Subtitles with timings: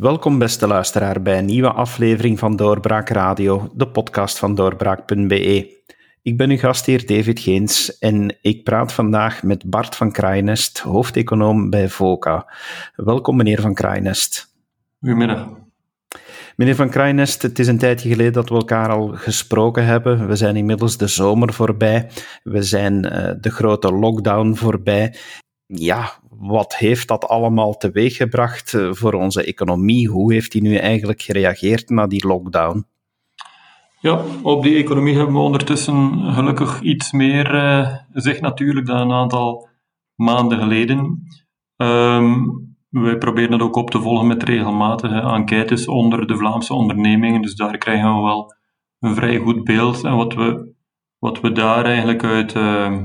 [0.00, 5.82] Welkom beste luisteraar bij een nieuwe aflevering van Doorbraak Radio, de podcast van doorbraak.be.
[6.22, 11.70] Ik ben uw gastheer David Geens en ik praat vandaag met Bart van Kraaienest, hoofdeconoom
[11.70, 12.52] bij VOCA.
[12.96, 14.54] Welkom meneer van Kraaienest.
[15.00, 15.48] Goedemiddag.
[16.56, 20.28] Meneer van Kraaienest, het is een tijdje geleden dat we elkaar al gesproken hebben.
[20.28, 22.10] We zijn inmiddels de zomer voorbij.
[22.42, 25.14] We zijn uh, de grote lockdown voorbij.
[25.72, 30.08] Ja, wat heeft dat allemaal teweeggebracht uh, voor onze economie?
[30.08, 32.86] Hoe heeft die nu eigenlijk gereageerd na die lockdown?
[34.00, 39.12] Ja, op die economie hebben we ondertussen gelukkig iets meer uh, zicht natuurlijk dan een
[39.12, 39.68] aantal
[40.14, 41.26] maanden geleden.
[41.76, 47.42] Um, wij proberen dat ook op te volgen met regelmatige enquêtes onder de Vlaamse ondernemingen,
[47.42, 48.54] dus daar krijgen we wel
[48.98, 50.04] een vrij goed beeld.
[50.04, 50.74] En wat we,
[51.18, 52.96] wat we daar eigenlijk uit, uh,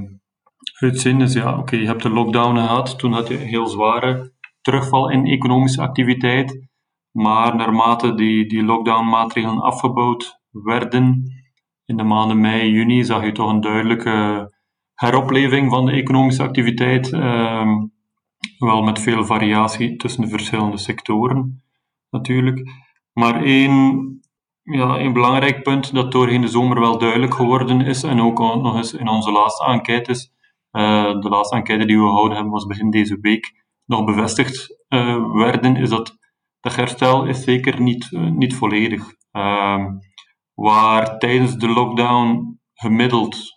[0.80, 3.68] uit zien is, ja, oké, je hebt de lockdown gehad, toen had je een heel
[3.68, 6.68] zware terugval in economische activiteit,
[7.12, 11.34] maar naarmate die, die lockdown-maatregelen afgebouwd werden,
[11.86, 14.50] in de maanden mei, juni, zag je toch een duidelijke
[14.94, 17.12] heropleving van de economische activiteit.
[17.12, 17.72] Uh,
[18.58, 21.64] wel met veel variatie tussen de verschillende sectoren,
[22.10, 22.70] natuurlijk.
[23.14, 24.20] Maar één,
[24.64, 28.76] ja, één belangrijk punt dat doorheen de zomer wel duidelijk geworden is, en ook nog
[28.76, 30.34] eens in onze laatste enquêtes,
[30.76, 35.34] uh, de laatste enquête die we gehouden hebben was begin deze week, nog bevestigd uh,
[35.34, 36.18] werden, is dat
[36.60, 39.04] dat herstel is zeker niet, uh, niet volledig.
[39.32, 39.86] Ehm,
[40.54, 43.54] waar tijdens de lockdown gemiddeld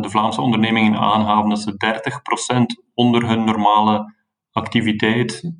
[0.00, 4.14] de Vlaamse ondernemingen aangaven dat ze 30% onder hun normale
[4.50, 5.52] activiteit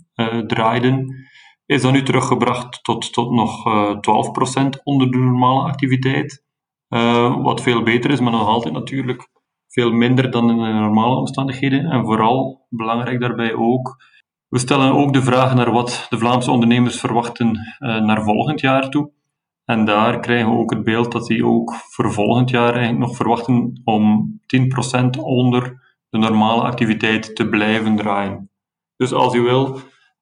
[0.46, 1.26] draaiden,
[1.66, 6.44] is dat nu teruggebracht tot, tot nog uh, eh, 12% onder de normale activiteit.
[7.42, 9.28] Wat veel beter is, maar nog altijd natuurlijk
[9.76, 11.84] veel minder dan in de normale omstandigheden.
[11.84, 13.96] En vooral belangrijk daarbij ook,
[14.48, 19.10] we stellen ook de vraag naar wat de Vlaamse ondernemers verwachten naar volgend jaar toe.
[19.64, 23.16] En daar krijgen we ook het beeld dat die ook voor volgend jaar eigenlijk nog
[23.16, 24.32] verwachten om
[25.16, 25.62] 10% onder
[26.08, 28.50] de normale activiteit te blijven draaien.
[28.96, 29.78] Dus als u wil,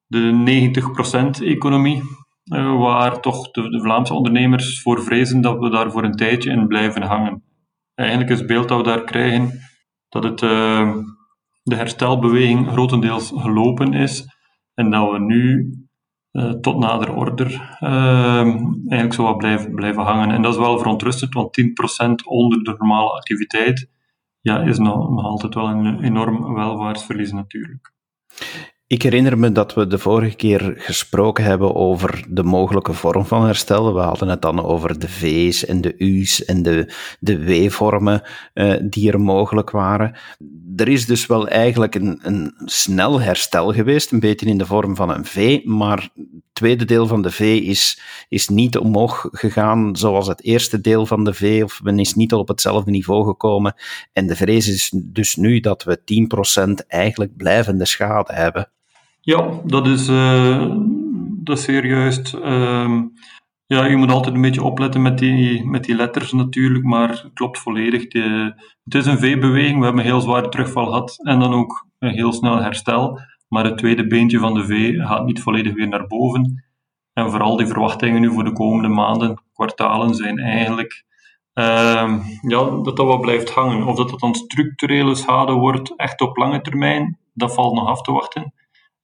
[0.06, 0.32] de
[1.40, 2.02] 90% economie,
[2.44, 6.66] uh, waar toch de, Vlaamse ondernemers voor vrezen dat we daar voor een tijdje in
[6.66, 7.42] blijven hangen.
[7.94, 9.60] Eigenlijk is het beeld dat we daar krijgen
[10.08, 10.96] dat het, uh,
[11.62, 14.26] de herstelbeweging grotendeels gelopen is
[14.74, 15.72] en dat we nu
[16.32, 20.30] uh, tot nader order eigenlijk zo wat blijven, blijven hangen.
[20.30, 23.90] En dat is wel verontrustend, want 10% onder de normale activiteit
[24.40, 27.92] ja, is nog, nog altijd wel een enorm welvaartsverlies natuurlijk.
[28.86, 33.44] Ik herinner me dat we de vorige keer gesproken hebben over de mogelijke vorm van
[33.44, 33.94] herstel.
[33.94, 38.22] We hadden het dan over de V's en de U's en de, de W-vormen
[38.54, 40.16] uh, die er mogelijk waren.
[40.76, 44.96] Er is dus wel eigenlijk een, een snel herstel geweest, een beetje in de vorm
[44.96, 46.08] van een V, maar
[46.54, 51.24] tweede deel van de V is, is niet omhoog gegaan zoals het eerste deel van
[51.24, 53.74] de V, of men is niet op hetzelfde niveau gekomen.
[54.12, 56.00] En de vrees is dus nu dat we
[56.82, 58.68] 10% eigenlijk blijvende schade hebben.
[59.20, 60.76] Ja, dat is, uh,
[61.42, 62.34] dat is zeer juist.
[62.34, 63.00] Uh,
[63.66, 67.30] ja, je moet altijd een beetje opletten met die, met die letters natuurlijk, maar het
[67.34, 68.02] klopt volledig.
[68.84, 72.14] Het is een V-beweging, we hebben een heel zware terugval gehad en dan ook een
[72.14, 73.20] heel snel herstel.
[73.48, 76.64] Maar het tweede beentje van de V gaat niet volledig weer naar boven.
[77.12, 81.04] En vooral die verwachtingen nu voor de komende maanden, kwartalen, zijn eigenlijk
[81.54, 83.86] uh, ja, dat dat wat blijft hangen.
[83.86, 88.02] Of dat dat dan structurele schade wordt, echt op lange termijn, dat valt nog af
[88.02, 88.52] te wachten.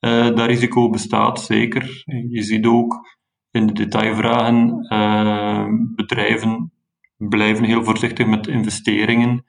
[0.01, 2.03] Uh, dat risico bestaat zeker.
[2.29, 3.19] Je ziet ook
[3.51, 6.73] in de detailvragen, uh, bedrijven
[7.17, 9.45] blijven heel voorzichtig met investeringen.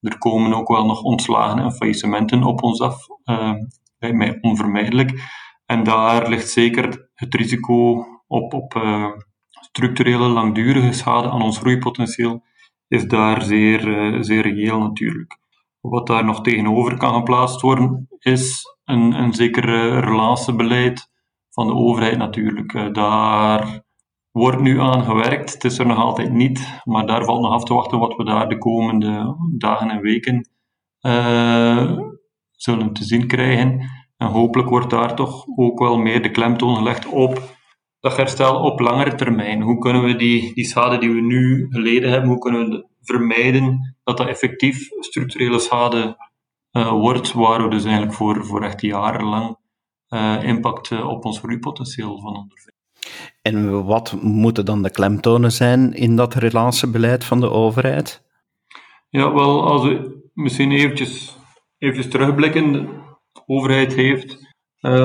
[0.00, 3.06] Er komen ook wel nog ontslagen en faillissementen op ons af,
[4.12, 5.20] mij onvermijdelijk.
[5.66, 8.74] En daar ligt zeker het risico op, op
[9.50, 12.44] structurele langdurige schade aan ons groeipotentieel,
[12.88, 13.80] is daar zeer,
[14.24, 15.38] zeer reëel natuurlijk.
[15.80, 19.64] Wat daar nog tegenover kan geplaatst worden, is een, een zeker
[20.00, 21.10] relatiebeleid
[21.50, 22.74] van de overheid natuurlijk.
[22.74, 23.84] Eh, daar
[24.30, 25.52] wordt nu aan gewerkt.
[25.52, 28.24] Het is er nog altijd niet, maar daar valt nog af te wachten wat we
[28.24, 30.48] daar de komende dagen en weken
[32.56, 33.90] zullen te zien krijgen.
[34.16, 37.54] En hopelijk wordt daar toch ook wel meer de klemtoon gelegd op
[38.00, 39.62] dat herstel op langere termijn.
[39.62, 43.96] Hoe kunnen we die, die schade die we nu geleden hebben, hoe kunnen we vermijden
[44.04, 46.16] dat dat effectief structurele schade
[46.72, 49.56] uh, wordt, waar we dus eigenlijk voor, voor echt jarenlang
[50.08, 52.74] uh, impact uh, op ons groeipotentieel van ondervinden.
[53.42, 58.22] En wat moeten dan de klemtonen zijn in dat relatiebeleid van de overheid?
[59.08, 61.35] Ja, wel, als we misschien eventjes,
[61.78, 62.72] eventjes terugblikken.
[62.72, 64.54] De overheid heeft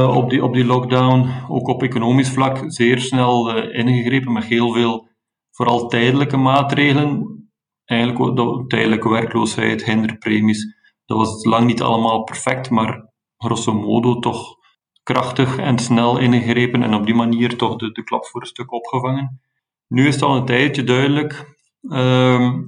[0.08, 5.10] op, die, op die lockdown, ook op economisch vlak, zeer snel ingegrepen met heel veel,
[5.52, 7.40] vooral tijdelijke maatregelen.
[7.86, 10.76] Eigenlijk de tijdelijke werkloosheid, hinderpremies.
[11.06, 14.56] Dat was lang niet allemaal perfect, maar grosso modo toch
[15.04, 18.72] krachtig en snel ingegrepen en op die manier toch de, de klap voor een stuk
[18.72, 19.42] opgevangen.
[19.88, 21.58] Nu is het al een tijdje duidelijk
[21.90, 22.62] ehm,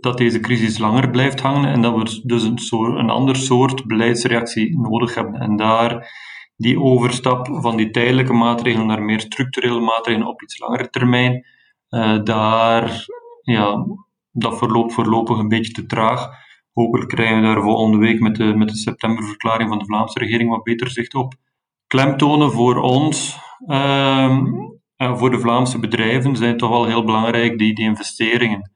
[0.00, 3.86] dat deze crisis langer blijft hangen en dat we dus een, soort, een ander soort
[3.86, 5.40] beleidsreactie nodig hebben.
[5.40, 6.10] En daar
[6.56, 11.46] die overstap van die tijdelijke maatregelen naar meer structurele maatregelen op iets langere termijn,
[11.90, 13.04] uh, daar,
[13.42, 13.86] ja,
[14.32, 16.28] dat verloopt voorlopig een beetje te traag.
[16.72, 20.50] Hopelijk krijgen we daar volgende week met de, met de septemberverklaring van de Vlaamse regering
[20.50, 21.34] wat beter zicht op.
[21.86, 24.38] Klemtonen voor ons, uh,
[24.96, 28.70] voor de Vlaamse bedrijven, zijn toch wel heel belangrijk, die, die investeringen.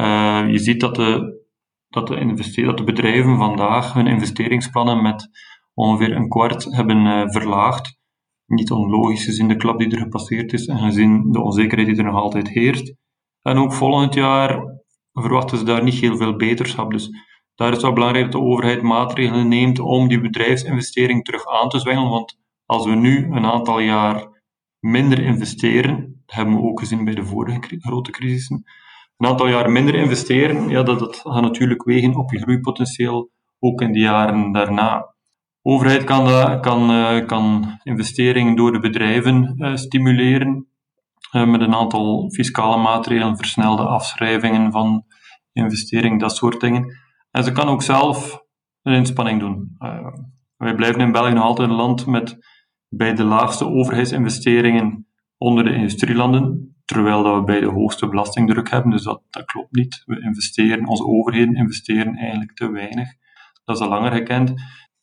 [0.00, 1.40] Uh, je ziet dat de,
[1.88, 5.28] dat, de de bedrijven vandaag hun investeringsplannen met
[5.74, 7.98] ongeveer een kwart hebben uh, verlaagd.
[8.46, 12.04] Niet onlogisch gezien de klap die er gepasseerd is en gezien de onzekerheid die er
[12.04, 12.94] nog altijd heerst.
[13.42, 14.62] En ook volgend jaar
[15.12, 16.90] verwachten ze daar niet heel veel beterschap.
[16.90, 17.10] Dus
[17.54, 21.68] daar is het wel belangrijk dat de overheid maatregelen neemt om die bedrijfsinvestering terug aan
[21.68, 22.10] te zwengelen.
[22.10, 24.42] Want als we nu een aantal jaar
[24.78, 28.64] minder investeren, dat hebben we ook gezien bij de vorige grote crisissen,
[29.16, 33.80] een aantal jaar minder investeren, ja, dat, dat gaat natuurlijk wegen op je groeipotentieel, ook
[33.80, 34.98] in de jaren daarna.
[34.98, 40.68] De overheid kan, uh, kan, uh, kan investeringen door de bedrijven uh, stimuleren,
[41.30, 45.04] met een aantal fiscale maatregelen, versnelde afschrijvingen van
[45.52, 46.96] investeringen, dat soort dingen.
[47.30, 48.40] En ze kan ook zelf
[48.82, 49.76] een inspanning doen.
[50.56, 52.38] wij blijven in België nog altijd een land met
[52.88, 55.06] bij de laagste overheidsinvesteringen
[55.38, 58.90] onder de industrielanden, terwijl dat we bij de hoogste belastingdruk hebben.
[58.90, 60.02] Dus dat, dat klopt niet.
[60.06, 63.08] We investeren, onze overheden investeren eigenlijk te weinig.
[63.64, 64.54] Dat is al langer gekend.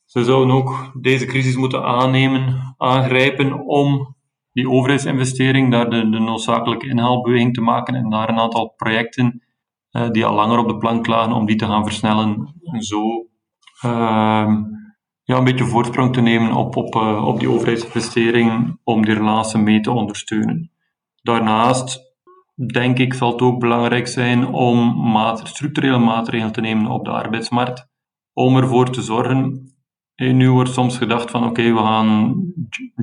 [0.05, 4.15] Ze zouden ook deze crisis moeten aannemen, aangrijpen om
[4.51, 9.43] die overheidsinvestering, daar de, noodzakelijke inhaalbeweging te maken en daar een aantal projecten
[9.91, 13.27] uh, die al langer op de plank lagen, om die te gaan versnellen en zo
[13.85, 14.55] uh,
[15.23, 19.59] ja, een beetje voorsprong te nemen op, op, uh, op die overheidsinvesteringen om die relatie
[19.59, 20.72] mee te ondersteunen.
[21.23, 21.99] Daarnaast
[22.73, 27.87] denk ik zal het ook belangrijk zijn om structurele maatregelen te nemen op de arbeidsmarkt,
[28.33, 29.71] om ervoor te zorgen.
[30.15, 32.35] En nu wordt soms gedacht van oké, we gaan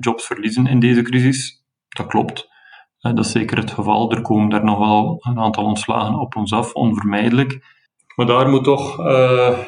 [0.00, 1.64] jobs verliezen in deze crisis.
[1.88, 2.48] Dat klopt.
[2.98, 4.12] Dat is zeker het geval.
[4.12, 7.78] Er komen daar nog wel een aantal ontslagen op ons af, onvermijdelijk.
[8.16, 9.58] Maar daar moet toch uh,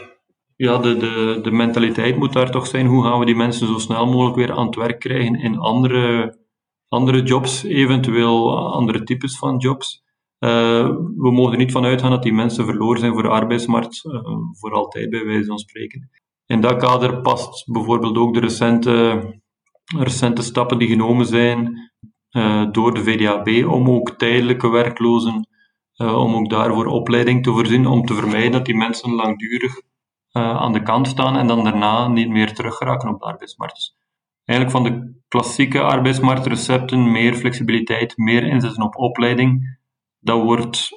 [0.57, 2.87] ja, de, de, de mentaliteit moet daar toch zijn.
[2.87, 6.37] Hoe gaan we die mensen zo snel mogelijk weer aan het werk krijgen in andere,
[6.93, 10.03] andere jobs, eventueel andere types van jobs.
[10.39, 10.87] Uh,
[11.17, 14.21] we mogen er niet van uitgaan dat die mensen verloren zijn voor de arbeidsmarkt, uh,
[14.53, 16.11] voor altijd bij wijze van spreken.
[16.47, 19.25] In dat kader past bijvoorbeeld ook de recente,
[19.99, 21.91] recente stappen die genomen zijn
[22.31, 25.47] uh, door de VDAB om ook tijdelijke werklozen,
[25.97, 29.81] om ook daarvoor opleiding te voorzien, om te vermijden dat die mensen langdurig
[30.33, 33.95] aan de kant staan en dan daarna niet meer teruggeraken op de arbeidsmarkt.
[34.45, 39.79] Eigenlijk van de klassieke arbeidsmarktrecepten, meer flexibiliteit, meer inzetten op opleiding,
[40.19, 40.89] dat, wordt,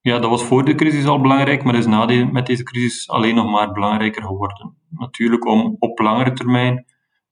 [0.00, 3.34] ja, dat was voor de crisis al belangrijk, maar is na met deze crisis alleen
[3.34, 4.76] nog maar belangrijker geworden.
[4.88, 6.84] Natuurlijk om op langere termijn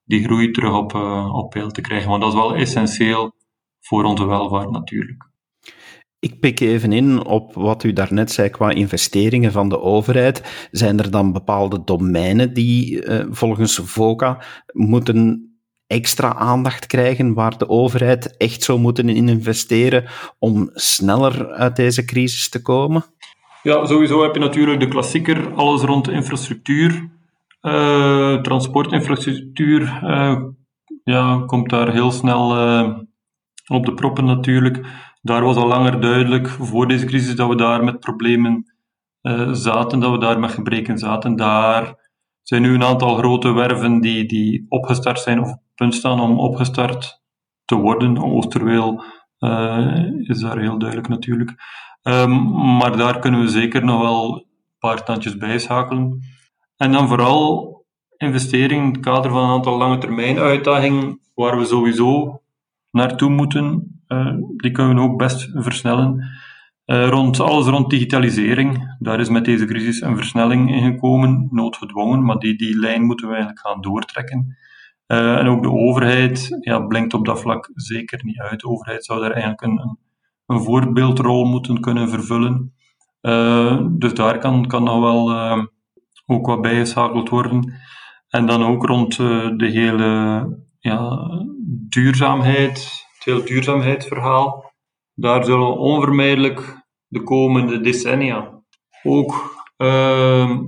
[0.04, 3.32] die groei terug op, uh, op peil te krijgen, want dat is wel essentieel
[3.80, 5.28] voor onze welvaart natuurlijk.
[6.18, 10.68] Ik pik even in op wat u daarnet zei qua investeringen van de overheid.
[10.70, 14.42] Zijn er dan bepaalde domeinen die uh, volgens VOCA
[14.72, 15.49] moeten
[15.90, 20.04] extra aandacht krijgen waar de overheid echt zou moeten in investeren
[20.38, 23.04] om sneller uit deze crisis te komen?
[23.62, 27.08] Ja, sowieso heb je natuurlijk de klassieker, alles rond infrastructuur,
[27.62, 30.42] uh, transportinfrastructuur, uh,
[31.04, 32.48] ja, komt daar heel snel
[33.66, 37.84] op de proppen natuurlijk daar was al langer duidelijk voor deze crisis dat we daar
[37.84, 38.64] met problemen
[39.52, 41.36] zaten, dat we daar met gebreken zaten.
[41.36, 41.99] Daar
[42.50, 46.38] zijn nu een aantal grote werven die, die opgestart zijn of op punt staan om
[46.38, 47.22] opgestart
[47.64, 48.18] te worden.
[48.18, 49.04] Oosterweel
[49.38, 51.54] uh, is daar heel duidelijk natuurlijk.
[52.02, 54.44] Um, maar daar kunnen we zeker nog wel een
[54.78, 56.20] paar tandjes bijschakelen.
[56.76, 57.84] En dan vooral
[58.16, 62.42] investeringen in het kader van een aantal lange termijn uitdagingen waar we sowieso
[62.90, 64.00] naartoe moeten.
[64.06, 66.30] Eh, die kunnen we ook best versnellen.
[66.90, 72.24] Uh, rond, alles rond digitalisering, daar is met deze crisis een versnelling in gekomen, noodgedwongen,
[72.24, 74.56] maar die, die lijn moeten we eigenlijk gaan doortrekken.
[75.06, 78.60] Uh, en ook de overheid ja, blinkt op dat vlak zeker niet uit.
[78.60, 79.98] De overheid zou daar eigenlijk een,
[80.46, 82.74] een, voorbeeldrol moeten kunnen vervullen.
[83.98, 85.32] dus daar kan, kan nog wel
[86.26, 87.74] ook wat bijgeschakeld worden.
[88.28, 90.16] En dan ook rond de hele
[90.78, 91.28] ja,
[91.88, 94.72] duurzaamheid, het hele duurzaamheidsverhaal.
[95.14, 96.79] Daar zullen onvermijdelijk
[97.10, 98.62] de komende decennia
[99.02, 100.58] ook uh,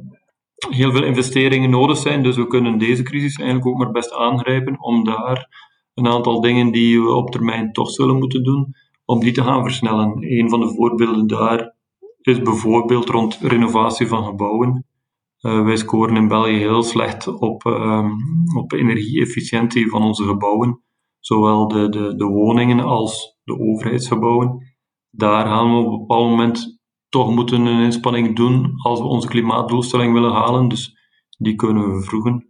[0.70, 2.22] heel veel investeringen nodig zijn.
[2.22, 6.72] Dus we kunnen deze crisis eigenlijk ook maar best aangrijpen om daar een aantal dingen
[6.72, 10.16] die we op termijn toch zullen moeten doen, om die te gaan versnellen.
[10.20, 11.74] Een van de voorbeelden daar
[12.20, 14.86] is bijvoorbeeld rond renovatie van gebouwen.
[15.40, 18.16] Uh, wij scoren in België heel slecht op, um,
[18.56, 20.82] op energie-efficiëntie van onze gebouwen,
[21.18, 24.71] zowel de, de, de woningen als de overheidsgebouwen.
[25.14, 29.28] Daar gaan we op een bepaald moment toch moeten een inspanning doen als we onze
[29.28, 30.68] klimaatdoelstelling willen halen.
[30.68, 30.96] Dus
[31.38, 32.46] die kunnen we vervroegen.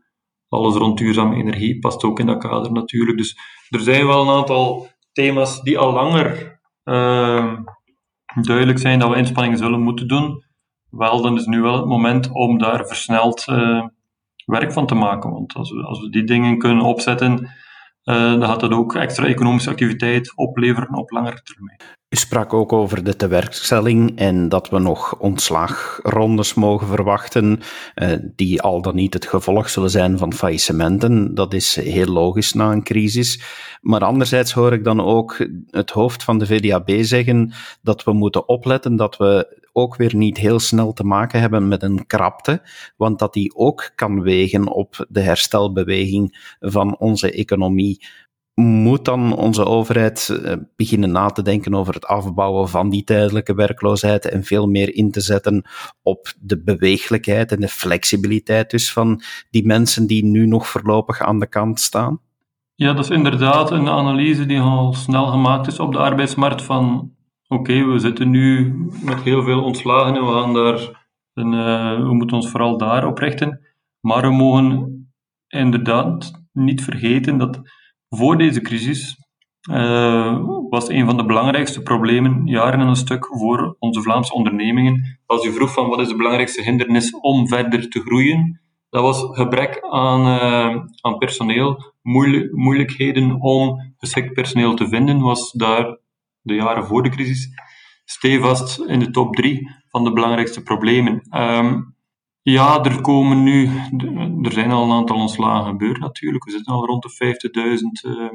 [0.49, 3.19] Alles rond duurzame energie past ook in dat kader natuurlijk.
[3.19, 3.37] Dus
[3.69, 7.59] er zijn wel een aantal thema's die al langer uh,
[8.43, 10.45] duidelijk zijn dat we inspanningen zullen moeten doen.
[10.91, 13.87] Wel, dan is nu wel het moment om daar versneld uh,
[14.45, 15.31] werk van te maken.
[15.31, 17.33] Want als we, als we die dingen kunnen opzetten,
[18.05, 21.81] uh, dan gaat dat ook extra economische activiteit opleveren op langere termijn.
[22.13, 27.61] U sprak ook over de tewerkstelling en dat we nog ontslagrondes mogen verwachten,
[27.95, 31.35] uh, die al dan niet het gevolg zullen zijn van faillissementen.
[31.35, 33.43] Dat is heel logisch na een crisis.
[33.81, 37.53] Maar anderzijds hoor ik dan ook het hoofd van de VDAB zeggen
[37.83, 41.83] dat we moeten opletten dat we ook weer niet heel snel te maken hebben met
[41.83, 42.63] een krapte,
[42.97, 48.07] want dat die ook kan wegen op de herstelbeweging van onze economie
[48.55, 53.55] moet dan onze overheid eh, beginnen na te denken over het afbouwen van die tijdelijke
[53.55, 55.65] werkloosheid en veel meer in te zetten
[56.03, 61.39] op de beweeglijkheid en de flexibiliteit dus van die mensen die nu nog voorlopig aan
[61.39, 62.21] de kant staan?
[62.75, 67.13] Ja, dat is inderdaad een analyse die al snel gemaakt is op de arbeidsmarkt van
[67.49, 71.05] oké, we zitten nu met heel veel ontslagen en we gaan daar
[71.35, 73.61] een, uh, we moeten ons vooral daarop richten.
[74.01, 74.97] Maar we mogen
[75.49, 77.61] inderdaad niet vergeten dat
[78.17, 79.17] voor deze crisis
[79.71, 80.39] uh,
[80.69, 85.19] was een van de belangrijkste problemen, jaren en een stuk, voor onze Vlaamse ondernemingen.
[85.27, 89.25] Als u vroeg van wat is de belangrijkste hindernis om verder te groeien, dat was
[89.37, 95.99] gebrek aan, uh, aan personeel, moeilijk, moeilijkheden om geschikt personeel te vinden, was daar
[96.41, 97.49] de jaren voor de crisis
[98.05, 101.23] stevast in de top drie van de belangrijkste problemen.
[101.37, 101.92] Um,
[102.43, 103.71] ja, er komen nu,
[104.43, 106.45] er zijn al een aantal ontslagen gebeurd natuurlijk.
[106.45, 108.31] We zitten al rond de 50.000 uh,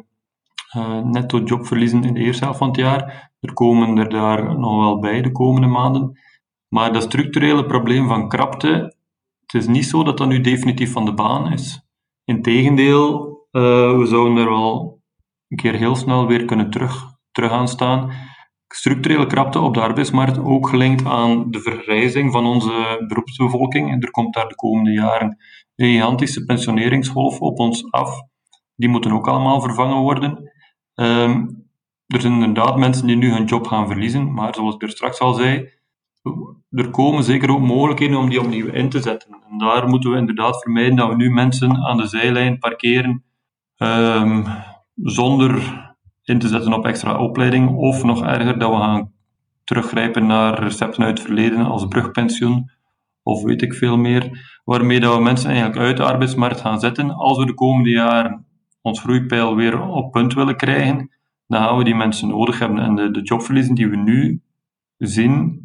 [0.76, 3.32] uh, netto jobverliezen in de eerste helft van het jaar.
[3.40, 6.20] Er komen er daar nog wel bij de komende maanden.
[6.68, 8.96] Maar dat structurele probleem van krapte,
[9.40, 11.82] het is niet zo dat dat nu definitief van de baan is.
[12.24, 15.02] Integendeel, we zouden er wel
[15.48, 18.12] een keer heel snel weer kunnen terug, terug aan staan
[18.68, 23.92] structurele krapte op de arbeidsmarkt ook gelinkt aan de vergrijzing van onze beroepsbevolking.
[23.92, 25.38] En er komt daar de komende jaren
[25.76, 28.22] een gigantische pensioneringsgolf op ons af.
[28.76, 30.52] Die moeten ook allemaal vervangen worden.
[30.96, 31.66] Um,
[32.08, 35.20] er zijn inderdaad mensen die nu hun job gaan verliezen, maar zoals ik er straks
[35.20, 35.70] al zei,
[36.70, 39.38] er komen zeker ook mogelijkheden om die opnieuw in te zetten.
[39.50, 43.24] En daar moeten we inderdaad vermijden dat we nu mensen aan de zijlijn parkeren
[43.78, 44.46] um,
[44.96, 45.86] zonder
[46.28, 47.70] in te zetten op extra opleiding.
[47.70, 49.12] Of nog erger, dat we gaan
[49.64, 52.72] teruggrijpen naar recepten uit het verleden als brugpensioen
[53.24, 57.12] of weet ik veel meer, waarmee dat we mensen eigenlijk uit de arbeidsmarkt gaan zetten.
[57.12, 58.46] Als we de komende jaren
[58.82, 61.12] ons groeipeil weer op punt willen krijgen,
[61.48, 62.80] dan gaan we die mensen nodig hebben.
[62.80, 64.42] En de, de jobverliezen die we nu
[64.98, 65.62] zien,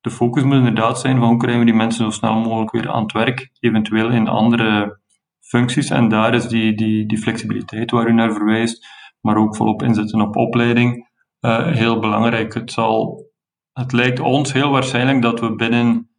[0.00, 2.90] de focus moet inderdaad zijn van hoe krijgen we die mensen zo snel mogelijk weer
[2.90, 4.98] aan het werk, eventueel in andere
[5.40, 5.90] functies.
[5.90, 8.86] En daar is die, die, die flexibiliteit waar u naar verwijst,
[9.24, 11.08] maar ook volop inzetten op opleiding,
[11.40, 12.54] uh, heel belangrijk.
[12.54, 13.24] Het, zal,
[13.72, 16.10] het lijkt ons heel waarschijnlijk dat we binnen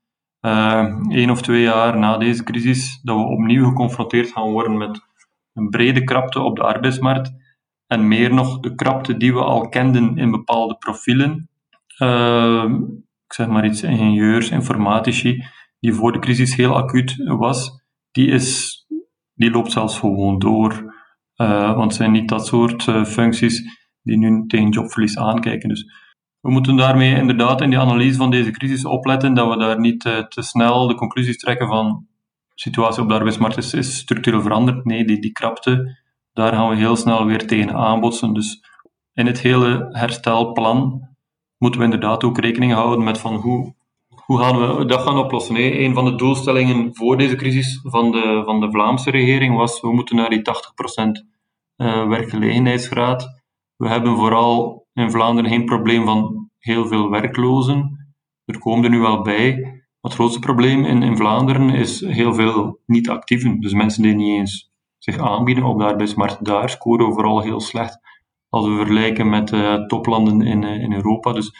[0.41, 5.01] uh, één of twee jaar na deze crisis, dat we opnieuw geconfronteerd gaan worden met
[5.53, 7.31] een brede krapte op de arbeidsmarkt
[7.87, 11.49] en meer nog de krapte die we al kenden in bepaalde profielen.
[12.01, 12.65] Uh,
[13.25, 15.43] ik zeg maar iets, ingenieurs, informatici,
[15.79, 18.77] die voor de crisis heel acuut was, die, is,
[19.33, 20.93] die loopt zelfs gewoon door.
[21.37, 25.69] Uh, want het zijn niet dat soort uh, functies die nu tegen jobverlies aankijken.
[25.69, 25.85] Dus
[26.39, 30.05] we moeten daarmee inderdaad in die analyse van deze crisis opletten dat we daar niet
[30.05, 32.07] uh, te snel de conclusies trekken van
[32.47, 34.85] de situatie op de arbeidsmarkt is, is structureel veranderd.
[34.85, 35.97] Nee, die, die krapte,
[36.33, 38.33] daar gaan we heel snel weer tegen aanbotsen.
[38.33, 38.63] Dus
[39.13, 41.09] in het hele herstelplan
[41.57, 43.74] moeten we inderdaad ook rekening houden met van hoe,
[44.25, 45.53] hoe gaan we dat gaan oplossen.
[45.53, 49.81] Nee, een van de doelstellingen voor deze crisis van de, van de Vlaamse regering was
[49.81, 50.43] we moeten naar die 80%
[51.77, 53.41] uh, werkgelegenheidsgraad.
[53.75, 58.07] We hebben vooral in Vlaanderen geen probleem van heel veel werklozen.
[58.45, 59.73] Er komen er nu wel bij.
[60.01, 63.59] Het grootste probleem in, in Vlaanderen is heel veel niet-actieven.
[63.59, 67.59] Dus mensen die niet eens zich aanbieden op de arbeidsmarkt daar, scoren we vooral heel
[67.59, 67.99] slecht
[68.49, 71.31] als we vergelijken met uh, toplanden in, in Europa.
[71.31, 71.55] Dus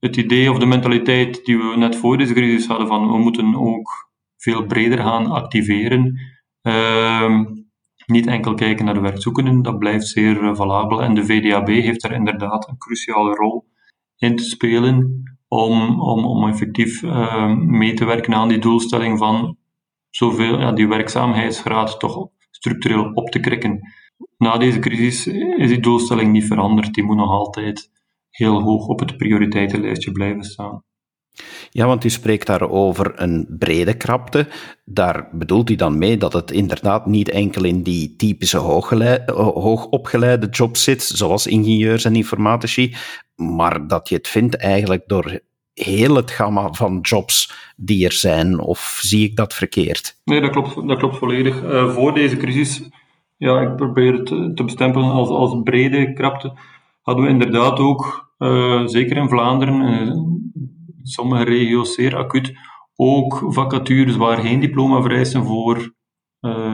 [0.00, 3.54] het idee of de mentaliteit die we net voor deze crisis hadden van we moeten
[3.54, 6.20] ook veel breder gaan activeren.
[6.62, 7.40] Uh,
[8.06, 11.02] niet enkel kijken naar de werkzoekenden, dat blijft zeer uh, valabel.
[11.02, 13.66] En de VDAB heeft daar inderdaad een cruciale rol
[14.16, 19.56] in te spelen om, om, om effectief uh, mee te werken aan die doelstelling van
[20.10, 23.80] zoveel, ja, die werkzaamheidsgraad toch structureel op te krikken.
[24.38, 25.26] Na deze crisis
[25.56, 26.94] is die doelstelling niet veranderd.
[26.94, 27.90] Die moet nog altijd
[28.36, 30.82] heel hoog op het prioriteitenlijstje blijven staan.
[31.70, 34.48] Ja, want u spreekt daar over een brede krapte.
[34.84, 38.58] Daar bedoelt u dan mee dat het inderdaad niet enkel in die typische
[39.26, 42.94] hoogopgeleide jobs zit, zoals ingenieurs en informatici,
[43.34, 45.40] maar dat je het vindt eigenlijk door
[45.74, 50.20] heel het gamma van jobs die er zijn, of zie ik dat verkeerd?
[50.24, 51.62] Nee, dat klopt, dat klopt volledig.
[51.62, 52.88] Uh, voor deze crisis,
[53.36, 56.52] ja, ik probeer het te bestempelen als, als brede krapte,
[57.02, 60.12] hadden we inderdaad ook, uh, zeker in Vlaanderen, uh,
[61.02, 62.52] sommige regio's zeer acuut,
[62.94, 65.94] ook vacatures waar geen diploma vereisten voor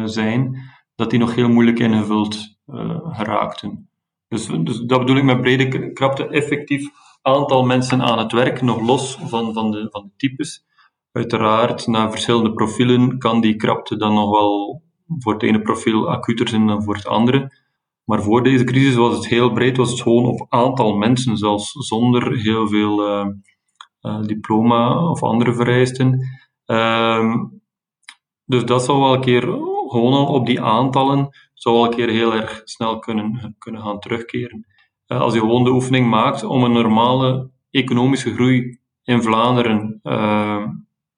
[0.04, 0.56] zijn,
[0.94, 2.58] dat die nog heel moeilijk ingevuld
[3.04, 3.88] geraakten.
[4.28, 6.90] Dus, dus dat bedoel ik met brede krapte, effectief
[7.22, 10.64] aantal mensen aan het werk, nog los van, van, de, van de types.
[11.12, 14.82] Uiteraard, na verschillende profielen kan die krapte dan nog wel
[15.18, 17.61] voor het ene profiel acuter zijn dan voor het andere.
[18.04, 21.72] Maar voor deze crisis was het heel breed, was het gewoon op aantal mensen, zelfs
[21.72, 23.26] zonder heel veel uh,
[24.02, 26.28] uh, diploma of andere vereisten.
[26.66, 27.34] Uh,
[28.44, 29.42] dus dat zal wel een keer
[29.86, 33.98] gewoon al op die aantallen, zou wel een keer heel erg snel kunnen, kunnen gaan
[33.98, 34.66] terugkeren.
[35.06, 40.68] Eh, als je gewoon de oefening maakt om een normale economische groei in Vlaanderen uh,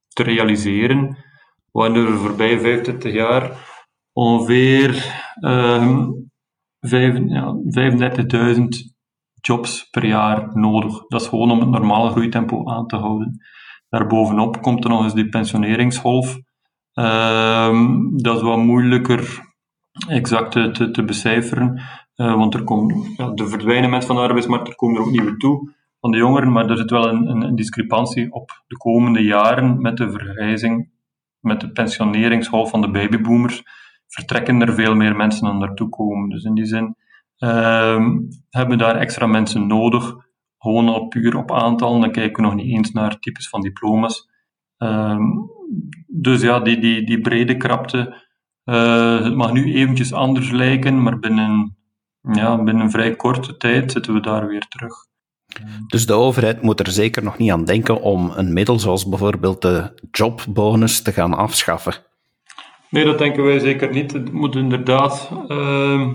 [0.08, 1.16] te realiseren,
[1.72, 3.72] wanneer er voorbij 25 jaar
[4.12, 6.08] ongeveer uh,
[7.28, 7.54] ja,
[8.56, 8.64] 35.000
[9.40, 11.06] jobs per jaar nodig.
[11.06, 13.40] Dat is gewoon om het normale groeitempo aan te houden.
[13.88, 16.38] Daarbovenop komt er nog eens die pensioneringsgolf.
[16.94, 19.52] Uh, dat is wat moeilijker
[20.08, 21.82] exact te, te becijferen.
[22.16, 25.36] Uh, want er komen, ja, verdwijnen mensen van de arbeidsmarkt, er komen er ook nieuwe
[25.36, 29.22] toe van de jongeren, maar er zit wel een, een, een discrepantie op de komende
[29.22, 30.90] jaren met de vergrijzing,
[31.40, 33.62] met de pensioneringsgolf van de babyboomers,
[34.14, 36.28] vertrekken er veel meer mensen aan naartoe komen.
[36.28, 36.96] Dus in die zin
[37.38, 38.06] uh,
[38.50, 40.14] hebben we daar extra mensen nodig,
[40.58, 44.28] gewoon al puur op aantal, dan kijken we nog niet eens naar types van diploma's.
[44.78, 45.18] Uh,
[46.06, 48.22] dus ja, die, die, die brede krapte,
[48.64, 51.76] uh, het mag nu eventjes anders lijken, maar binnen
[52.32, 54.94] ja, binnen vrij korte tijd zitten we daar weer terug.
[55.86, 59.62] Dus de overheid moet er zeker nog niet aan denken om een middel zoals bijvoorbeeld
[59.62, 61.94] de jobbonus te gaan afschaffen.
[62.94, 64.12] Nee, dat denken wij zeker niet.
[64.12, 66.12] Het moet inderdaad uh,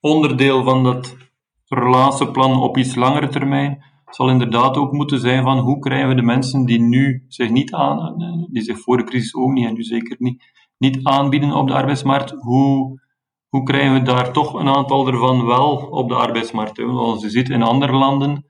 [0.00, 1.16] onderdeel van dat
[1.68, 6.22] relatieplan op iets langere termijn zal inderdaad ook moeten zijn van hoe krijgen we de
[6.22, 8.14] mensen die nu zich niet aan,
[8.50, 10.42] die zich voor de crisis ook niet en nu zeker niet,
[10.78, 13.00] niet aanbieden op de arbeidsmarkt, hoe
[13.48, 16.78] hoe krijgen we daar toch een aantal ervan wel op de arbeidsmarkt?
[16.78, 18.46] Als je ziet in andere landen,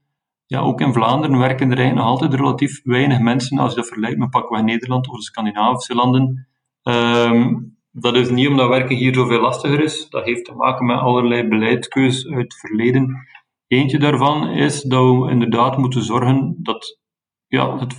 [0.47, 3.87] ja, ook in Vlaanderen werken er eigenlijk nog altijd relatief weinig mensen, als je dat
[3.87, 6.50] vergelijkt met pakweg Nederland of de Scandinavische landen.
[6.83, 10.99] Um, dat is niet omdat werken hier zoveel lastiger is, dat heeft te maken met
[10.99, 13.27] allerlei beleidskeuzes uit het verleden.
[13.67, 16.99] Eentje daarvan is dat we inderdaad moeten zorgen dat
[17.47, 17.95] ja, het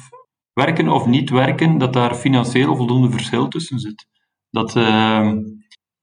[0.53, 4.07] werken of niet werken, dat daar financieel voldoende verschil tussen zit.
[4.49, 4.75] Dat...
[4.75, 5.31] Uh,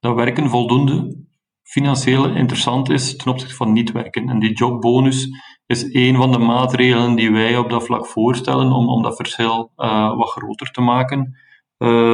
[0.00, 1.26] dat werken voldoende
[1.62, 4.28] financieel interessant is ten opzichte van niet werken.
[4.28, 5.28] En die jobbonus
[5.66, 9.72] is een van de maatregelen die wij op dat vlak voorstellen om, om dat verschil
[9.76, 11.38] uh, wat groter te maken,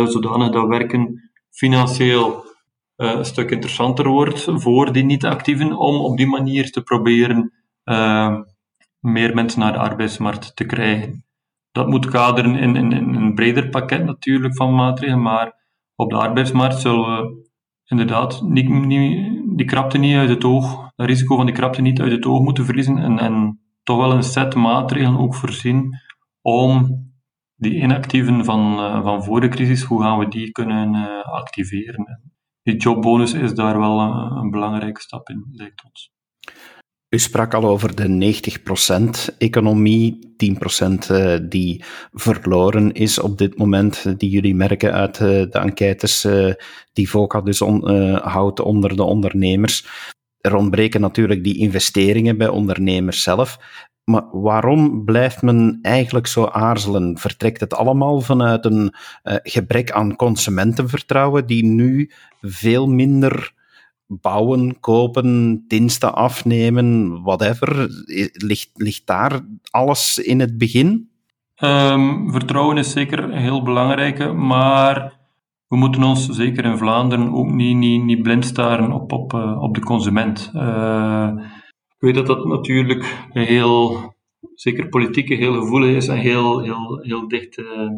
[0.06, 2.44] zodanig dat werken financieel
[2.96, 7.52] uh, een stuk interessanter wordt voor die niet-actieven, om op die manier te proberen
[9.04, 11.24] meer mensen naar de arbeidsmarkt te krijgen.
[11.72, 15.54] Dat moet kaderen in, in, een breder pakket natuurlijk van maatregelen, maar
[15.94, 17.48] op de arbeidsmarkt zullen we
[17.84, 18.68] inderdaad niet,
[19.56, 22.40] die krapte niet uit het oog, het risico van die krapte niet uit het oog
[22.40, 25.94] moeten verliezen en, en toch wel een set maatregelen ook voorzien
[26.42, 27.02] om
[27.64, 32.32] die inactieven van, uh, van voor de crisis, hoe gaan we die kunnen uh, activeren?
[32.62, 36.12] Die jobbonus is daar wel een, een belangrijke stap in, lijkt ons.
[37.14, 38.34] U sprak al over de
[39.32, 45.28] 90% economie, 10% eh, die verloren is op dit moment, die jullie merken uit eh,
[45.28, 46.52] de enquêtes eh,
[46.92, 47.58] die VOCA dus
[48.22, 49.86] houdt onder de ondernemers.
[50.40, 53.58] Er ontbreken natuurlijk die investeringen bij ondernemers zelf.
[54.04, 57.18] Maar waarom blijft men eigenlijk zo aarzelen?
[57.18, 63.52] Vertrekt het allemaal vanuit een uh, gebrek aan consumentenvertrouwen, die nu veel minder
[64.06, 67.88] bouwen, kopen, diensten afnemen, whatever?
[68.32, 69.40] Ligt, ligt daar
[69.70, 71.08] alles in het begin?
[71.58, 75.12] Um, vertrouwen is zeker heel belangrijke, maar
[75.68, 79.62] we moeten ons zeker in Vlaanderen ook niet, niet, niet blind staren op, op, uh,
[79.62, 80.50] op de consument.
[80.52, 80.52] Ik
[82.04, 84.14] weet dat dat natuurlijk heel,
[84.54, 87.90] zeker politiek, heel gevoelig is en heel, heel, heel dicht, uh,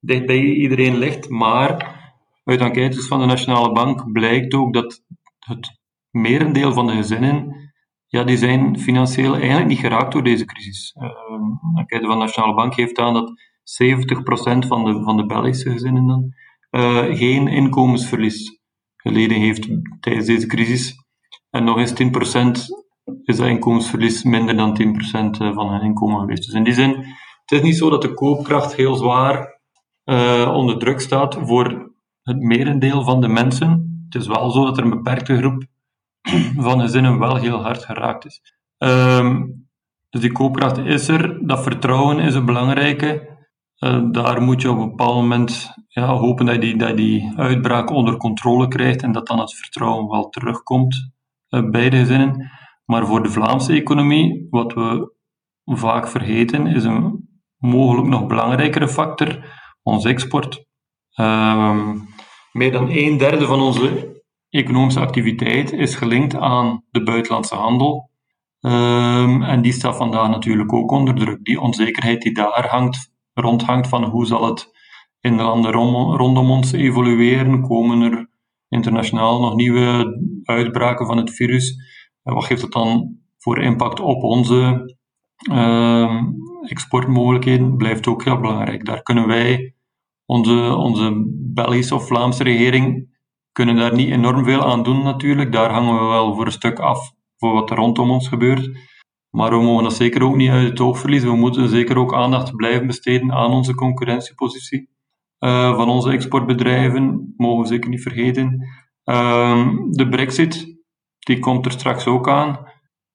[0.00, 2.00] dicht bij iedereen ligt, maar
[2.44, 5.04] uit enquêtes van de Nationale Bank blijkt ook dat
[5.38, 7.70] het merendeel van de gezinnen,
[8.06, 10.96] ja, die zijn financieel eigenlijk niet geraakt door deze crisis.
[10.98, 11.08] Uh,
[11.74, 15.70] de enquête van de Nationale Bank geeft aan dat 70% van de, van de Belgische
[15.70, 16.36] gezinnen
[16.70, 18.60] uh, geen inkomensverlies
[18.96, 19.68] geleden heeft
[20.00, 20.94] tijdens deze crisis.
[21.50, 22.81] En nog eens 10%
[23.24, 26.44] is dat inkomensverlies minder dan 10% eh, van hun inkomen geweest.
[26.44, 26.90] Dus in die zin,
[27.44, 29.60] het is niet zo dat de koopkracht heel zwaar
[30.04, 34.78] uh, onder druk staat voor het merendeel van de mensen het is wel zo dat
[34.78, 35.64] er een beperkte groep
[36.66, 38.40] van gezinnen wel heel hard geraakt is.
[38.78, 39.68] Um,
[40.10, 43.30] dus die koopkracht is er, dat vertrouwen is een belangrijke.
[43.78, 47.90] Uh, daar moet je op een bepaald moment ja, hopen dat die, dat die uitbraak
[47.90, 51.10] onder controle krijgt en dat dan het vertrouwen wel terugkomt
[51.48, 52.50] bij de gezinnen.
[52.92, 55.14] Maar voor de Vlaamse economie, wat we
[55.64, 57.28] vaak vergeten, is een
[57.58, 59.44] mogelijk nog belangrijkere factor,
[59.82, 60.66] onze export.
[61.20, 62.08] Um,
[62.52, 68.10] meer dan een derde van onze economische activiteit is gelinkt aan de buitenlandse handel.
[68.60, 71.44] Um, en die staat vandaag natuurlijk ook onder druk.
[71.44, 74.70] Die onzekerheid die daar hangt, rondhangt van hoe zal het
[75.20, 77.62] in de landen rondom ons evolueren?
[77.62, 78.28] Komen er
[78.68, 81.91] internationaal nog nieuwe uitbraken van het virus?
[82.22, 84.94] Wat geeft dat dan voor impact op onze
[85.50, 86.22] uh,
[86.62, 87.76] exportmogelijkheden?
[87.76, 88.84] Blijft ook heel belangrijk.
[88.84, 89.74] Daar kunnen wij
[90.26, 93.10] onze, onze Belgische of Vlaamse regering
[93.52, 95.52] kunnen daar niet enorm veel aan doen natuurlijk.
[95.52, 98.70] Daar hangen we wel voor een stuk af voor wat er rondom ons gebeurt.
[99.30, 101.30] Maar we mogen dat zeker ook niet uit het oog verliezen.
[101.30, 104.90] We moeten zeker ook aandacht blijven besteden aan onze concurrentiepositie.
[105.40, 108.68] Uh, van onze exportbedrijven, mogen we zeker niet vergeten.
[109.04, 110.71] Uh, de brexit,
[111.22, 112.58] die komt er straks ook aan.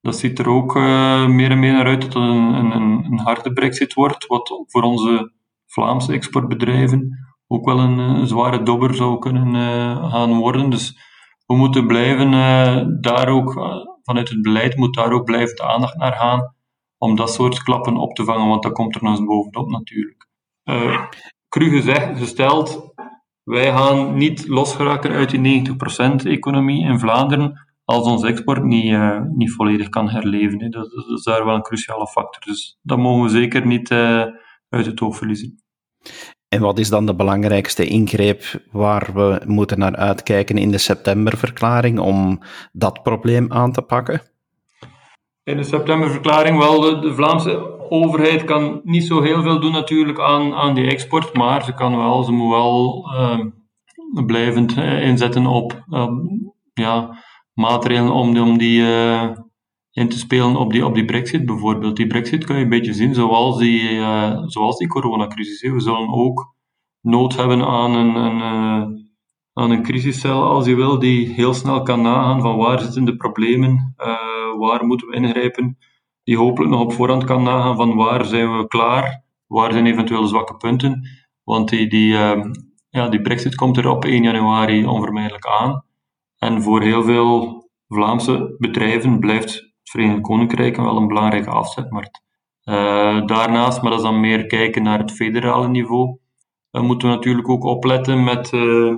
[0.00, 3.18] Dat ziet er ook uh, meer en meer naar uit dat het een, een, een
[3.18, 5.32] harde brexit wordt, wat voor onze
[5.66, 10.70] Vlaamse exportbedrijven ook wel een, een zware dobber zou kunnen uh, gaan worden.
[10.70, 10.98] Dus
[11.46, 12.30] we moeten blijven
[13.00, 13.52] daar ook,
[14.02, 16.54] vanuit het beleid moet daar ook blijven de aandacht naar gaan
[16.98, 20.28] om dat soort klappen op te vangen, want dat komt er nog eens bovenop natuurlijk.
[21.48, 22.92] cru gezegd, gesteld,
[23.42, 28.98] wij gaan niet losgeraken uit die 90% economie in Vlaanderen als ons export niet,
[29.34, 30.62] niet volledig kan herleven.
[30.62, 30.68] Hè.
[30.68, 32.42] Dat, dat, is daar wel een cruciale factor.
[32.46, 33.92] Dus dat mogen we zeker niet
[34.68, 35.62] uit het oog verliezen.
[36.48, 41.98] En wat is dan de belangrijkste ingreep waar we moeten naar uitkijken in de septemberverklaring
[41.98, 44.20] om dat probleem aan te pakken?
[45.42, 50.20] In de septemberverklaring wel, de, de Vlaamse overheid kan niet zo heel veel doen natuurlijk
[50.20, 55.46] aan, aan die export, maar ze kan wel, ze moet wel uh, blijvend uh, inzetten
[55.46, 56.08] op uh,
[56.74, 57.24] ja,
[57.58, 59.30] maatregelen om, die uh,
[59.90, 61.96] in te spelen op die, op die brexit bijvoorbeeld.
[61.96, 65.60] Die brexit kan je een beetje zien zoals die, uh, zoals die coronacrisis.
[65.72, 66.54] We zullen ook
[67.00, 68.86] nood hebben aan een, een, uh,
[69.52, 73.16] aan een crisiscel, als je wil, die heel snel kan nagaan van waar zitten de
[73.16, 73.94] problemen,
[74.58, 75.78] waar moeten we ingrijpen,
[76.24, 80.26] die hopelijk nog op voorhand kan nagaan van waar zijn we klaar, waar zijn eventueel
[80.26, 81.08] zwakke punten.
[81.44, 82.12] Want die, die,
[82.88, 85.86] ja, die brexit komt er op 1 januari onvermijdelijk aan.
[86.38, 92.22] En voor heel veel Vlaamse bedrijven blijft het Verenigd Koninkrijk wel een belangrijke afzetmarkt.
[92.64, 96.18] Uh, daarnaast, maar dat is dan meer kijken naar het federale niveau,
[96.70, 98.96] dan moeten we natuurlijk ook opletten met, uh,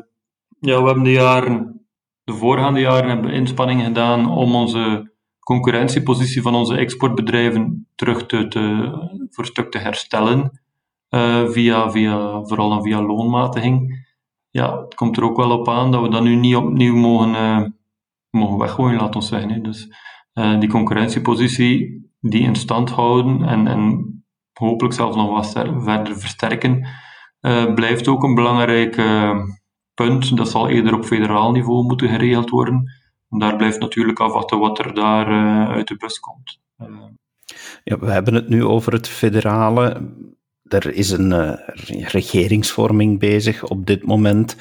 [0.61, 1.87] ja, we hebben de jaren,
[2.25, 8.93] de voorgaande jaren hebben inspanningen gedaan om onze concurrentiepositie van onze exportbedrijven terug te, te
[9.31, 10.61] voor stuk te herstellen,
[11.47, 14.00] via, via, vooral dan via loonmatiging.
[14.51, 17.77] Ja, het komt er ook wel op aan dat we dat nu niet opnieuw mogen,
[18.31, 19.51] mogen weggooien, laten we zeggen.
[19.51, 19.61] Hè.
[19.61, 19.89] Dus
[20.35, 24.15] uh, die concurrentiepositie die in stand houden en, en
[24.53, 25.51] hopelijk zelfs nog wat
[25.83, 26.87] verder versterken,
[27.41, 29.03] uh, blijft ook een belangrijk
[29.95, 30.37] punt.
[30.37, 32.93] Dat zal eerder op federaal niveau moeten geregeld worden.
[33.29, 35.27] En daar blijft natuurlijk afwachten wat er daar
[35.69, 36.61] uit de bus komt.
[37.85, 40.13] Ja, we hebben het nu over het federale.
[40.73, 41.59] Er is een
[42.05, 44.57] regeringsvorming bezig op dit moment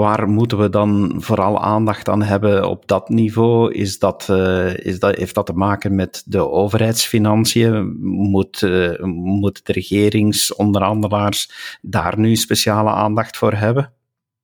[0.00, 3.72] Waar moeten we dan vooral aandacht aan hebben op dat niveau?
[3.72, 7.96] Is dat, uh, is dat, heeft dat te maken met de overheidsfinanciën?
[8.00, 11.50] Moet, uh, moet de regeringsonderhandelaars
[11.82, 13.92] daar nu speciale aandacht voor hebben?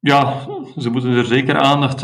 [0.01, 2.01] Ja, ze moeten er zeker aandacht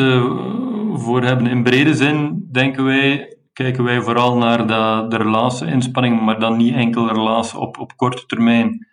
[0.94, 1.46] voor hebben.
[1.46, 6.74] In brede zin denken wij, kijken wij vooral naar de, de relatieinspanning, maar dan niet
[6.74, 8.86] enkel relatie op, op korte termijn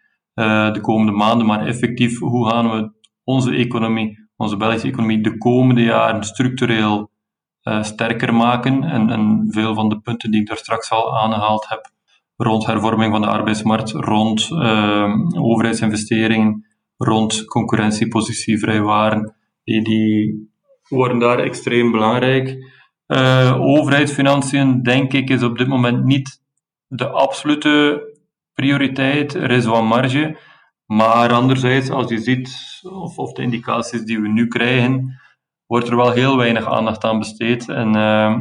[0.73, 2.91] de komende maanden, maar effectief hoe gaan we
[3.23, 7.09] onze economie onze Belgische economie de komende jaren structureel
[7.63, 8.83] uh, sterker maken.
[8.83, 11.91] En, en, veel van de punten die ik daar straks al aangehaald heb,
[12.35, 16.65] rond hervorming van de arbeidsmarkt, rond uh, overheidsinvesteringen,
[16.97, 20.49] rond concurrentiepositie, vrijwaren, die, die
[20.89, 22.77] worden daar extreem belangrijk.
[23.09, 26.41] Uh, overheidsfinanciën, denk ik, is op dit moment niet
[26.87, 28.03] de absolute
[28.53, 29.33] prioriteit.
[29.33, 30.37] Er is wat marge.
[30.85, 35.19] Maar anderzijds, als je ziet, of, of de indicaties die we nu krijgen,
[35.65, 37.69] wordt er wel heel weinig aandacht aan besteed.
[37.69, 38.35] En uh,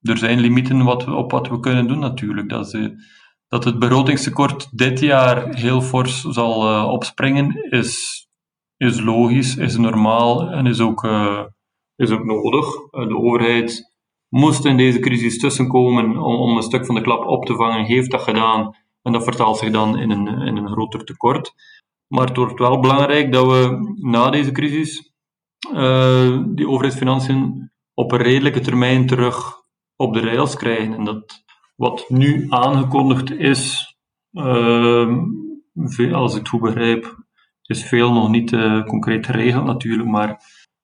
[0.00, 2.48] er zijn limieten wat op wat we kunnen doen natuurlijk.
[2.48, 2.90] Dat, is,
[3.48, 8.26] dat het begrotingstekort dit jaar heel fors zal uh, opspringen, is,
[8.76, 11.42] is logisch, is normaal en is ook, uh,
[11.96, 12.66] is ook nodig.
[12.90, 13.91] de overheid
[14.32, 17.84] moest in deze crisis tussenkomen om, om een stuk van de klap op te vangen,
[17.84, 18.76] heeft dat gedaan.
[19.02, 21.52] En dat vertaalt zich dan in een, in een groter tekort.
[22.06, 25.12] Maar het wordt wel belangrijk dat we na deze crisis
[25.72, 29.62] uh, die overheidsfinanciën op een redelijke termijn terug
[29.96, 30.94] op de rails krijgen.
[30.94, 31.44] En dat
[31.76, 33.94] wat nu aangekondigd is,
[34.32, 35.16] uh,
[36.12, 37.24] als ik het goed begrijp,
[37.62, 40.42] is veel nog niet uh, concreet geregeld natuurlijk, maar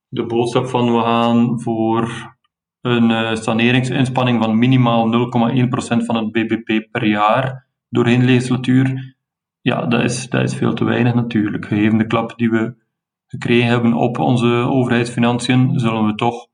[0.09, 2.37] de boodschap van we gaan voor
[2.81, 9.17] een saneringsinspanning van minimaal 0,1% van het BBP per jaar doorheen legislatuur,
[9.61, 11.67] ja, dat is, dat is veel te weinig natuurlijk.
[11.67, 12.75] Gegeven de klap die we
[13.27, 16.47] gekregen hebben op onze overheidsfinanciën, zullen we toch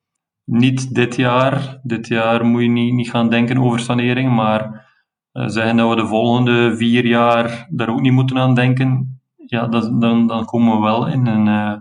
[0.45, 4.89] niet dit jaar, dit jaar moet je niet, niet gaan denken over sanering, maar
[5.33, 9.67] uh, zeggen dat we de volgende vier jaar daar ook niet moeten aan denken, ja,
[9.67, 11.77] dat, dan, dan komen we wel in een, uh,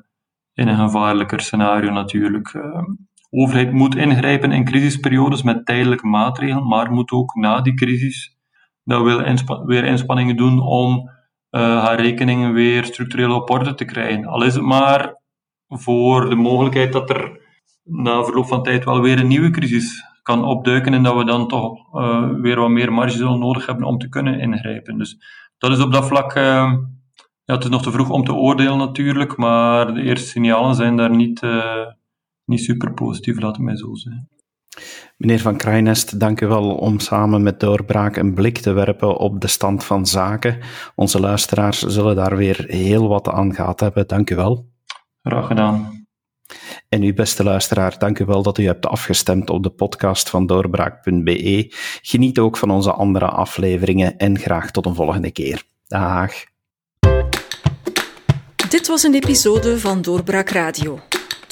[0.54, 2.54] in een gevaarlijker scenario natuurlijk.
[3.36, 8.38] Overheid moet ingrijpen in crisisperiodes met tijdelijke maatregelen, maar moet ook na die crisis
[8.84, 11.10] dat we weer inspanningen doen om
[11.52, 14.26] uh, haar rekeningen weer structureel op orde te krijgen.
[14.26, 15.22] Al is het maar
[15.68, 17.42] voor de mogelijkheid dat er
[17.84, 21.48] na verloop van tijd wel weer een nieuwe crisis kan opduiken en dat we dan
[21.48, 24.98] toch uh, weer wat meer marge zullen nodig hebben om te kunnen ingrijpen.
[24.98, 25.18] Dus
[25.58, 26.74] dat is op dat vlak, uh,
[27.44, 30.98] ja, het is nog te vroeg om te oordelen natuurlijk, maar de eerste signalen zijn
[30.98, 31.42] daar niet,
[32.46, 34.28] niet super positief, laten mij zo zeggen.
[35.18, 39.42] Meneer Van Krijnest, dank u wel om samen met Doorbraak een blik te werpen op
[39.42, 40.58] de stand van zaken.
[40.96, 44.08] Onze luisteraars zullen daar weer heel wat aan gehad hebben.
[44.08, 44.70] Dank u wel.
[45.22, 46.06] Graag gedaan.
[46.90, 50.46] En uw beste luisteraar, dank u wel dat u hebt afgestemd op de podcast van
[50.46, 51.74] doorbraak.be.
[52.02, 55.64] Geniet ook van onze andere afleveringen en graag tot een volgende keer.
[55.88, 56.34] Dag.
[58.70, 61.00] Dit was een episode van Doorbraak Radio,